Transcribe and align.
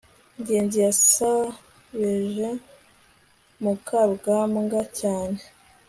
ngenzi 0.39 0.77
yasebeje 0.85 2.49
mukarugambwa 3.61 4.79
cyane 4.99 5.39